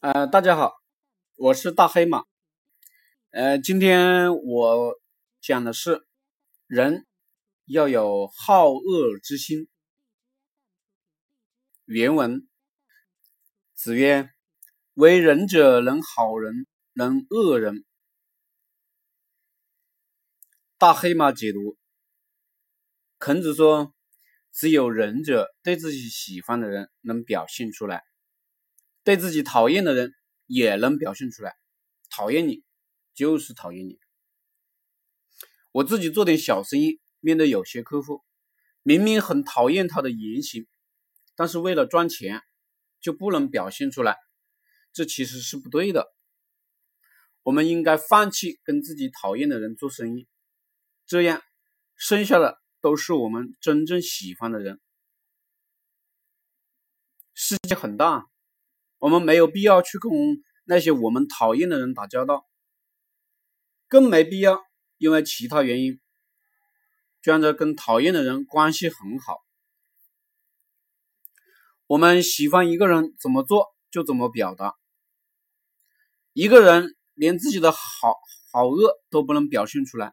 [0.00, 0.74] 呃，大家好，
[1.34, 2.22] 我是大黑马。
[3.30, 4.94] 呃，今天我
[5.40, 6.06] 讲的是
[6.68, 7.04] 人
[7.64, 9.66] 要有好恶之心。
[11.84, 12.46] 原文：
[13.74, 14.30] 子曰
[14.94, 17.84] ：“为人者，能好人，能恶人。”
[20.78, 21.76] 大黑马解读：
[23.18, 23.92] 孔子说，
[24.52, 28.04] 只有仁者对自己喜欢的人能表现出来。
[29.08, 30.12] 对自己讨厌的人
[30.44, 31.56] 也能表现出来，
[32.10, 32.62] 讨厌你
[33.14, 33.98] 就是讨厌你。
[35.72, 38.22] 我自己做点小生意，面对有些客户，
[38.82, 40.66] 明明很讨厌他的言行，
[41.36, 42.42] 但是为了赚钱
[43.00, 44.18] 就不能表现出来，
[44.92, 46.12] 这其实是不对的。
[47.42, 50.28] 我们应该放弃跟自己讨厌的人做生意，
[51.06, 51.40] 这样
[51.96, 54.78] 剩下的都是我们真正喜欢的人。
[57.32, 58.26] 世界很大。
[58.98, 60.10] 我们没有必要去跟
[60.64, 62.46] 那些我们讨厌的人打交道，
[63.86, 64.60] 更没必要
[64.96, 66.00] 因为其他原因
[67.22, 69.38] 装着跟讨厌的人关系很好。
[71.86, 74.74] 我们喜欢一个人怎么做就怎么表达。
[76.32, 78.14] 一个人连自己的好
[78.52, 80.12] 好恶都不能表现出来，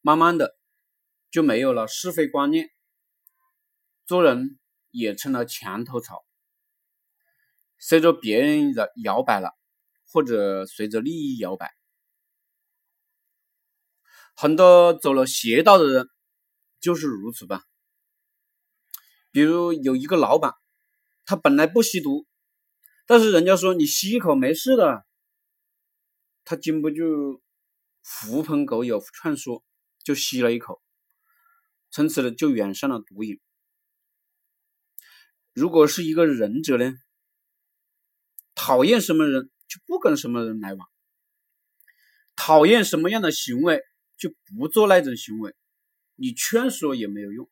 [0.00, 0.56] 慢慢的
[1.30, 2.70] 就没有了是非观念，
[4.04, 4.58] 做人
[4.90, 6.24] 也成了墙头草。
[7.84, 9.50] 随着别人的摇摆了，
[10.06, 11.74] 或者随着利益摇摆，
[14.36, 16.08] 很多走了邪道的人
[16.78, 17.64] 就是如此吧。
[19.32, 20.54] 比如有一个老板，
[21.24, 22.24] 他本来不吸毒，
[23.04, 25.04] 但是人家说你吸一口没事的，
[26.44, 27.42] 他经不住
[28.04, 29.64] 狐朋狗友劝说，
[30.04, 30.80] 就吸了一口，
[31.90, 33.40] 从此呢就染上了毒瘾。
[35.52, 36.94] 如果是一个忍者呢？
[38.64, 40.88] 讨厌什么人就不跟什么人来往，
[42.36, 43.82] 讨厌什么样的行为
[44.16, 45.52] 就不做那种行为，
[46.14, 47.50] 你劝说也没有用。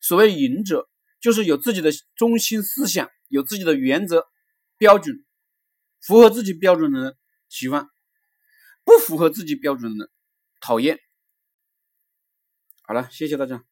[0.00, 0.88] 所谓隐者，
[1.20, 4.24] 就是有自己的中心思想，有自己的原则
[4.78, 5.22] 标准，
[6.00, 7.16] 符合自己标准的人
[7.50, 7.86] 喜欢，
[8.82, 10.10] 不符合自己标准的人
[10.58, 10.98] 讨厌。
[12.80, 13.62] 好了，谢谢大家。